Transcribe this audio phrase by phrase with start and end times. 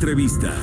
[0.00, 0.56] Entrevista.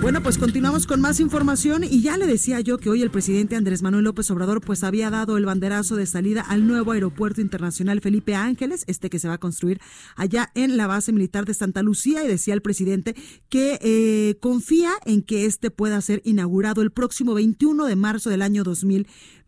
[0.00, 3.56] Bueno, pues continuamos con más información y ya le decía yo que hoy el presidente
[3.56, 8.00] Andrés Manuel López Obrador pues había dado el banderazo de salida al nuevo aeropuerto internacional
[8.00, 9.80] Felipe Ángeles, este que se va a construir
[10.14, 13.16] allá en la base militar de Santa Lucía y decía el presidente
[13.48, 18.42] que eh, confía en que este pueda ser inaugurado el próximo 21 de marzo del
[18.42, 18.62] año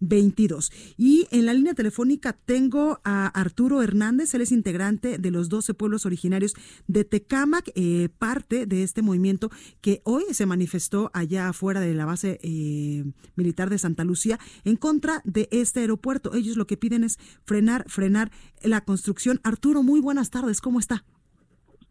[0.01, 0.73] 2022.
[0.97, 5.75] Y en la línea telefónica tengo a Arturo Hernández, él es integrante de los 12
[5.75, 6.55] pueblos originarios
[6.87, 12.05] de Tecámac, eh, parte de este movimiento que hoy se manifestó allá afuera de la
[12.05, 13.05] base eh,
[13.37, 16.35] militar de Santa Lucía en contra de este aeropuerto.
[16.35, 18.31] Ellos lo que piden es frenar, frenar
[18.63, 19.41] la construcción.
[19.43, 21.05] Arturo, muy buenas tardes, ¿cómo está?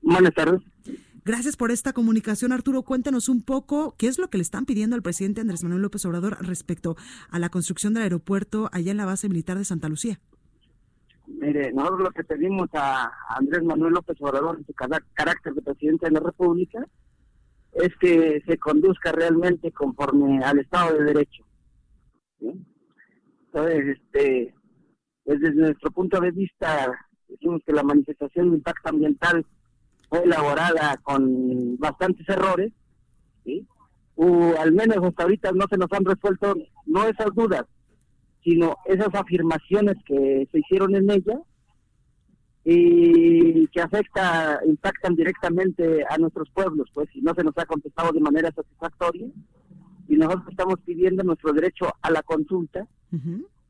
[0.02, 0.62] Buenas tardes.
[1.28, 2.84] Gracias por esta comunicación, Arturo.
[2.84, 6.06] Cuéntanos un poco qué es lo que le están pidiendo al presidente Andrés Manuel López
[6.06, 6.96] Obrador respecto
[7.30, 10.22] a la construcción del aeropuerto allá en la base militar de Santa Lucía.
[11.28, 16.06] Mire, nosotros lo que pedimos a Andrés Manuel López Obrador en su carácter de presidente
[16.06, 16.88] de la República
[17.74, 21.44] es que se conduzca realmente conforme al Estado de Derecho.
[22.40, 24.56] Entonces, este,
[25.26, 29.46] desde nuestro punto de vista, decimos que la manifestación de impacto ambiental
[30.10, 32.72] fue elaborada con bastantes errores,
[34.16, 36.56] o al menos hasta ahorita no se nos han resuelto
[36.86, 37.66] no esas dudas,
[38.44, 41.40] sino esas afirmaciones que se hicieron en ella
[42.64, 48.12] y que afecta, impactan directamente a nuestros pueblos, pues, y no se nos ha contestado
[48.12, 49.28] de manera satisfactoria.
[50.10, 52.86] Y nosotros estamos pidiendo nuestro derecho a la consulta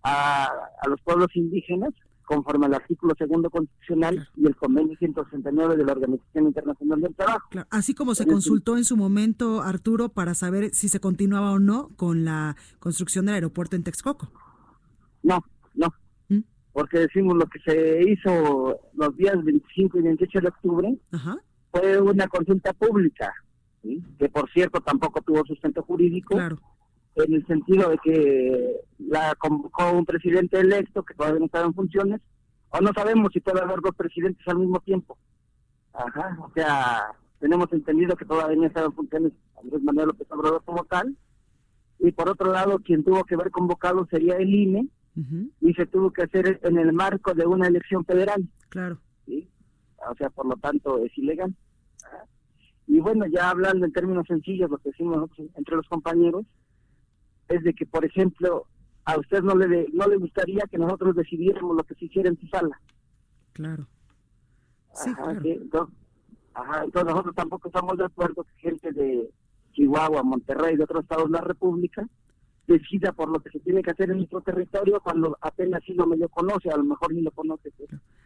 [0.04, 0.50] a,
[0.88, 1.94] los pueblos indígenas,
[2.28, 7.50] conforme al artículo segundo constitucional y el convenio 169 de la Organización Internacional del Trabajo.
[7.70, 11.90] Así como se consultó en su momento, Arturo, para saber si se continuaba o no
[11.96, 14.30] con la construcción del aeropuerto en Texcoco.
[15.24, 15.44] No,
[15.74, 15.94] no,
[16.74, 20.98] porque decimos lo que se hizo los días 25 y 28 de octubre
[21.72, 23.34] fue una consulta pública,
[23.82, 26.38] que por cierto tampoco tuvo sustento jurídico,
[27.24, 31.74] en el sentido de que la convocó un presidente electo que todavía no estaba en
[31.74, 32.22] funciones,
[32.70, 35.18] o no sabemos si puede haber dos presidentes al mismo tiempo.
[35.94, 37.06] Ajá, o sea,
[37.40, 41.16] tenemos entendido que todavía no estaba en funciones Andrés Manuel López Obrador como tal,
[42.00, 44.88] y por otro lado, quien tuvo que haber convocado sería el INE,
[45.62, 48.48] y se tuvo que hacer en el marco de una elección federal.
[48.70, 49.00] Claro.
[49.26, 49.50] ¿sí?
[50.08, 51.56] O sea, por lo tanto, es ilegal.
[52.86, 56.46] Y bueno, ya hablando en términos sencillos, lo que decimos nosotros entre los compañeros,
[57.50, 58.66] es de que, por ejemplo,
[59.06, 62.40] a usted no le no le gustaría que nosotros decidiéramos lo que se hiciera en
[62.40, 62.80] su sala.
[63.54, 63.88] Claro.
[64.94, 65.12] Sí,
[65.44, 65.96] entonces,
[66.54, 69.30] ajá, entonces nosotros tampoco estamos de acuerdo que gente de
[69.74, 72.08] Chihuahua, Monterrey, de otros estados de la República,
[72.68, 76.06] decida por lo que se tiene que hacer en nuestro territorio cuando apenas sí lo
[76.06, 77.72] medio conoce, a lo mejor ni lo conoce.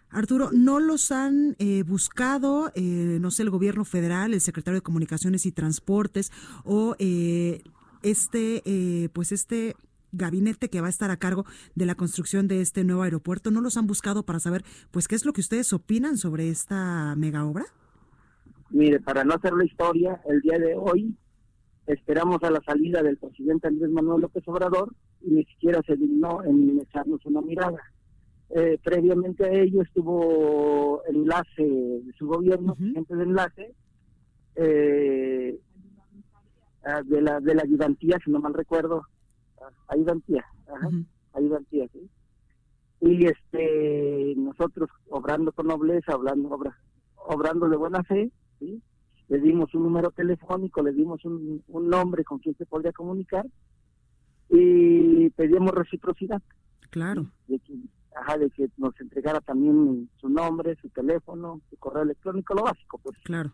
[0.09, 4.84] Arturo, ¿no los han eh, buscado, eh, no sé, el gobierno federal, el secretario de
[4.84, 6.32] Comunicaciones y Transportes
[6.66, 7.64] o eh,
[8.03, 9.75] este, pues este
[10.12, 11.45] gabinete que va a estar a cargo
[11.75, 15.16] de la construcción de este nuevo aeropuerto, ¿no los han buscado para saber, pues, qué
[15.16, 17.66] es lo que ustedes opinan sobre esta mega obra?
[18.69, 21.16] Mire, para no hacer la historia, el día de hoy
[21.88, 26.44] esperamos a la salida del presidente Andrés Manuel López Obrador y ni siquiera se dignó
[26.44, 27.79] en echarnos una mirada.
[28.50, 33.73] Eh, previamente a ello estuvo enlace de su gobierno, gente de enlace,
[34.56, 35.57] eh,
[36.86, 39.03] ah, de la de la ayudantía, si no mal recuerdo,
[39.62, 40.46] ah, ayudantía,
[41.34, 42.09] ayudantía, ¿sí?
[43.02, 46.78] Y este nosotros obrando con nobleza, hablando obra,
[47.16, 48.82] obrando de buena fe, ¿sí?
[49.32, 53.46] le dimos un número telefónico, le dimos un, nombre con quien se podría comunicar
[54.50, 56.41] y pedimos reciprocidad.
[56.90, 57.28] Claro.
[57.47, 57.73] De que,
[58.14, 62.97] ajá, de que nos entregara también su nombre, su teléfono, su correo electrónico, lo básico,
[62.97, 63.17] pues.
[63.23, 63.53] Claro.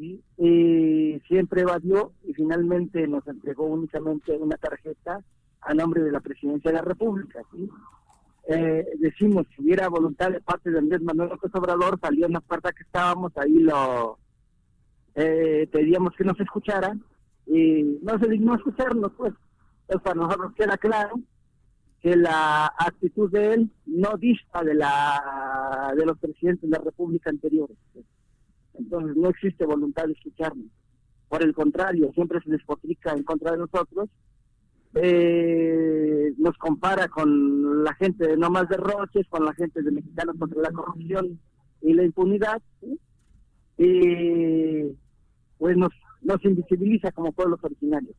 [0.00, 5.20] Y, y siempre evadió y finalmente nos entregó únicamente una tarjeta
[5.60, 7.40] a nombre de la presidencia de la República.
[7.52, 7.68] ¿sí?
[8.48, 12.40] Eh, decimos, si hubiera voluntad de parte de Andrés Manuel López Obrador, salió en la
[12.40, 14.18] puerta que estábamos, ahí lo
[15.14, 16.96] eh, pedíamos que nos escuchara
[17.46, 19.34] y no se dignó escucharnos, pues.
[19.82, 21.20] Entonces, para nosotros queda claro
[22.00, 27.30] que la actitud de él no dista de la de los presidentes de la República
[27.30, 27.76] anteriores.
[28.78, 30.66] Entonces no existe voluntad de escucharnos.
[31.28, 34.08] Por el contrario, siempre se despotrica en contra de nosotros.
[34.94, 40.36] Eh, nos compara con la gente de No Más Derroches, con la gente de Mexicanos
[40.38, 41.38] contra la Corrupción
[41.82, 42.62] y la Impunidad.
[43.76, 44.84] Y
[45.58, 45.92] pues nos,
[46.22, 48.16] nos invisibiliza como pueblos originarios.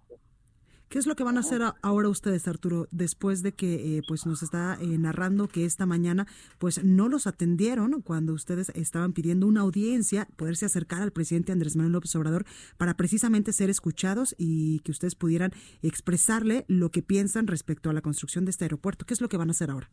[0.90, 4.26] ¿Qué es lo que van a hacer ahora ustedes, Arturo, después de que eh, pues
[4.26, 6.26] nos está eh, narrando que esta mañana
[6.58, 11.76] pues no los atendieron cuando ustedes estaban pidiendo una audiencia, poderse acercar al presidente Andrés
[11.76, 12.46] Manuel López Obrador
[12.80, 15.52] para precisamente ser escuchados y que ustedes pudieran
[15.84, 19.06] expresarle lo que piensan respecto a la construcción de este aeropuerto?
[19.06, 19.92] ¿Qué es lo que van a hacer ahora?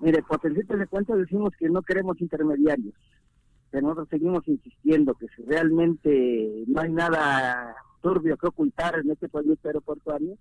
[0.00, 2.94] Mire, por de cuenta decimos que no queremos intermediarios,
[3.70, 9.28] que nosotros seguimos insistiendo que si realmente no hay nada turbio que ocultar en este
[9.28, 10.36] proyecto aeroportuario,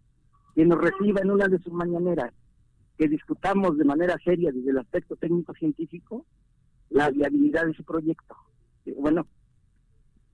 [0.56, 2.34] que nos reciba en una de sus mañaneras,
[2.98, 6.26] que discutamos de manera seria desde el aspecto técnico-científico
[6.90, 8.36] la viabilidad de su proyecto.
[8.98, 9.28] Bueno,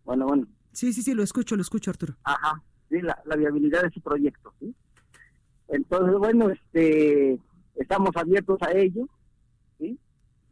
[0.03, 0.47] bueno, bueno.
[0.71, 2.15] Sí, sí, sí, lo escucho, lo escucho, Arturo.
[2.23, 4.73] Ajá, sí, la, la viabilidad de su proyecto, ¿sí?
[5.67, 7.39] Entonces, bueno, este,
[7.75, 9.07] estamos abiertos a ello,
[9.77, 9.99] ¿sí?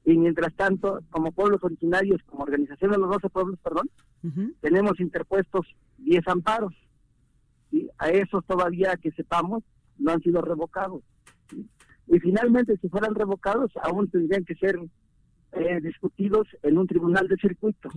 [0.05, 3.89] Y mientras tanto, como pueblos originarios, como organización de los 12 pueblos, perdón,
[4.61, 5.65] tenemos interpuestos
[6.03, 6.73] 10 amparos.
[7.71, 9.63] y A esos todavía que sepamos
[9.97, 11.03] no han sido revocados.
[12.07, 14.77] Y finalmente, si fueran revocados, aún tendrían que ser
[15.53, 17.89] eh, discutidos en un tribunal de circuito.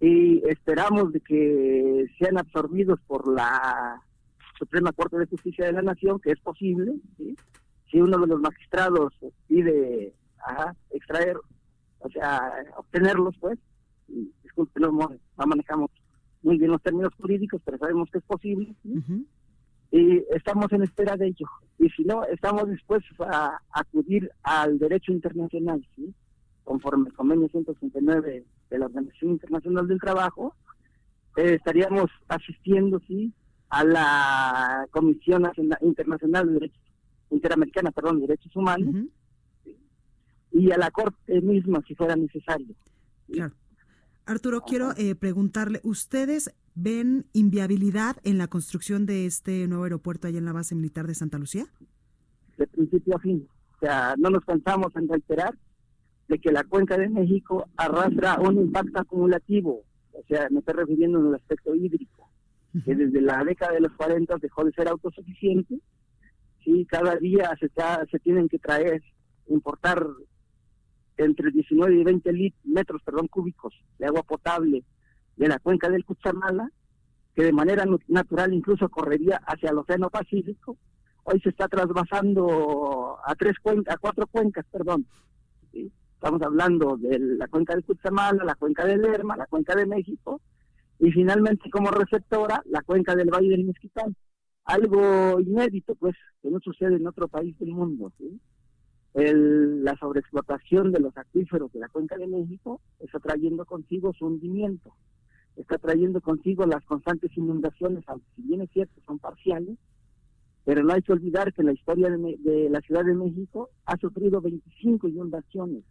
[0.00, 4.00] Y esperamos de que sean absorbidos por la
[4.58, 6.94] Suprema Corte de Justicia de la Nación, que es posible,
[7.90, 9.12] si uno de los magistrados
[9.46, 10.14] pide
[10.90, 11.36] extraer,
[12.00, 13.58] o sea, obtenerlos, pues,
[14.42, 15.10] disculpen, no,
[15.46, 15.90] manejamos
[16.42, 18.74] muy bien los términos jurídicos, pero sabemos que es posible.
[19.90, 21.46] Y estamos en espera de ello.
[21.78, 26.14] Y si no, estamos dispuestos a, acudir al derecho internacional, ¿sí?
[26.64, 30.54] conforme el convenio 169 de la Organización Internacional del Trabajo,
[31.36, 33.32] eh, estaríamos asistiendo sí
[33.70, 35.50] a la Comisión
[35.80, 36.82] Internacional de Derechos
[37.30, 38.94] Interamericana, perdón, de Derechos Humanos,
[40.50, 42.74] y a la Corte misma si fuera necesario.
[43.30, 43.54] Claro.
[44.28, 50.36] Arturo, quiero eh, preguntarle, ¿ustedes ven inviabilidad en la construcción de este nuevo aeropuerto allá
[50.36, 51.64] en la base militar de Santa Lucía?
[52.58, 53.48] De principio a fin.
[53.74, 55.56] O sea, no nos cansamos en reiterar
[56.28, 59.82] de que la cuenca de México arrastra un impacto acumulativo.
[60.12, 62.30] O sea, me estoy refiriendo en el aspecto hídrico,
[62.84, 65.80] que desde la década de los 40 dejó de ser autosuficiente.
[66.62, 67.70] Sí, cada día se,
[68.10, 69.02] se tienen que traer,
[69.46, 70.06] importar
[71.18, 74.84] entre 19 y 20 metros perdón, cúbicos de agua potable
[75.36, 76.70] de la cuenca del Cuchamala,
[77.34, 80.76] que de manera natural incluso correría hacia el Océano Pacífico,
[81.24, 85.06] hoy se está trasvasando a tres cuencas, a cuatro cuencas, perdón.
[85.72, 90.40] Estamos hablando de la cuenca del Cuchamala, la cuenca del Lerma, la cuenca de México,
[90.98, 94.16] y finalmente como receptora, la cuenca del Valle del Mezquital.
[94.64, 98.12] Algo inédito, pues, que no sucede en otro país del mundo.
[99.18, 104.26] El, la sobreexplotación de los acuíferos de la cuenca de México está trayendo consigo su
[104.26, 104.94] hundimiento,
[105.56, 109.76] está trayendo consigo las constantes inundaciones, aunque si bien es cierto son parciales,
[110.64, 114.40] pero no hay que olvidar que la historia de, la Ciudad de México ha sufrido
[114.40, 115.82] 25 inundaciones,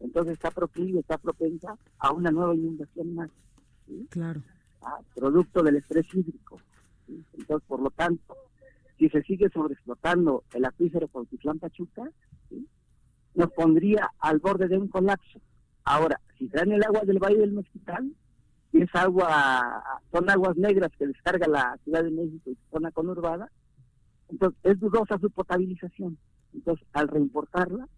[0.00, 3.30] entonces está proclive, está propensa a una nueva inundación más.
[4.08, 4.42] Claro.
[4.80, 6.60] Ah, producto del estrés hídrico.
[7.06, 8.34] Entonces, por lo tanto,
[8.98, 12.10] si se sigue sobreexplotando el acuífero Cuautitlán Pachuca,
[13.34, 15.40] nos pondría al borde de un colapso.
[15.84, 18.12] Ahora, si traen el agua del Valle del Mezquital,
[18.72, 23.50] y es agua, son aguas negras que descarga la Ciudad de México y zona conurbada,
[24.28, 26.18] entonces es dudosa su potabilización.
[26.54, 27.88] Entonces, al reimportarla,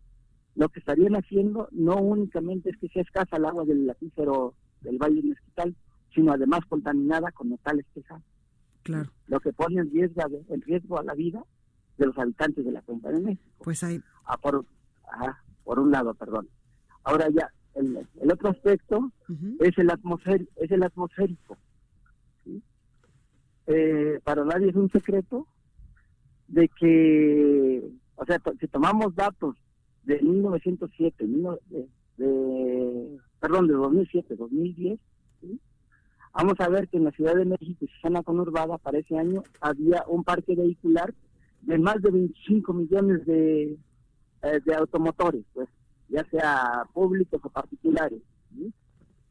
[0.56, 4.98] lo que estarían haciendo no únicamente es que sea escasa el agua del acuífero del
[4.98, 5.76] Valle del Mezquital,
[6.14, 8.22] sino además contaminada con metales pesados.
[8.82, 9.10] Claro.
[9.26, 11.42] Lo que pone en riesgo, en riesgo a la vida
[11.98, 13.50] de los habitantes de la cuenca de México.
[13.58, 14.00] Pues hay...
[14.24, 14.64] Ah, por,
[15.64, 16.48] por un lado, perdón.
[17.02, 19.10] Ahora ya, el, el otro aspecto
[19.60, 21.56] es, el atmosférico, es el atmosférico.
[23.66, 25.46] Eh, para nadie es un secreto
[26.48, 29.56] de que, o sea, si tomamos datos
[30.02, 35.00] de 1907, de, de, perdón, de 2007, 2010,
[36.34, 39.16] Vamos a ver que en la Ciudad de México y su zona conurbada para ese
[39.16, 41.14] año había un parque vehicular
[41.62, 43.76] de más de 25 millones de,
[44.44, 45.68] eh, de automotores, pues,
[46.08, 48.20] ya sea públicos o particulares,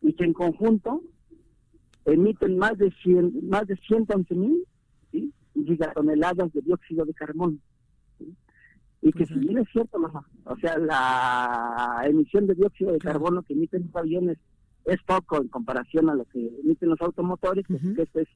[0.01, 1.01] y que en conjunto
[2.05, 4.65] emiten más de 100, más de 111 mil
[5.53, 7.57] gigatoneladas de dióxido de carbono.
[9.01, 9.99] Y que si bien es cierto,
[10.45, 14.37] o sea, la emisión de dióxido de carbono que emiten los aviones
[14.85, 18.29] es poco en comparación a lo que emiten los automotores, que esto es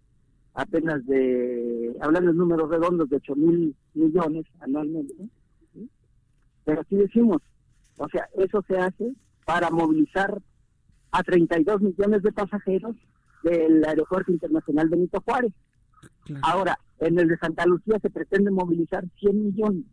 [0.54, 5.14] apenas de, hablando de números redondos, de 8 mil millones anualmente.
[6.68, 7.42] Pero así decimos,
[7.96, 9.14] o sea, eso se hace
[9.46, 10.38] para movilizar
[11.12, 12.94] a 32 millones de pasajeros
[13.42, 15.54] del Aeropuerto Internacional Benito Juárez.
[16.42, 19.86] Ahora, en el de Santa Lucía se pretende movilizar 100 millones.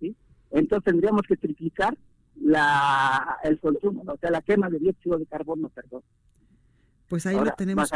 [0.00, 0.16] ¿sí?
[0.50, 1.96] Entonces tendríamos que triplicar
[2.34, 6.02] la el consumo, o sea, la quema de dióxido de carbono, perdón.
[7.08, 7.88] Pues ahí lo tenemos.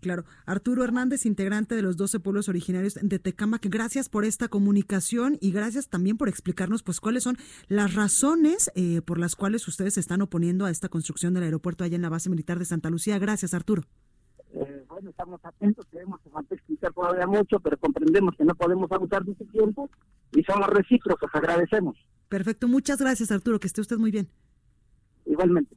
[0.00, 0.24] Claro.
[0.46, 5.52] Arturo Hernández, integrante de los 12 pueblos originarios de Tecamac, gracias por esta comunicación y
[5.52, 7.36] gracias también por explicarnos pues cuáles son
[7.68, 11.84] las razones eh, por las cuales ustedes se están oponiendo a esta construcción del aeropuerto
[11.84, 13.18] allá en la base militar de Santa Lucía.
[13.18, 13.82] Gracias, Arturo.
[14.52, 18.90] Eh, bueno, estamos atentos, queremos que falta explicar todavía mucho, pero comprendemos que no podemos
[18.90, 19.88] abusar de ese tiempo
[20.32, 21.96] y somos recíprocos, agradecemos.
[22.28, 24.28] Perfecto, muchas gracias, Arturo, que esté usted muy bien.
[25.26, 25.76] Igualmente.